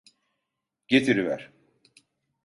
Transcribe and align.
Getiriver! 0.87 1.51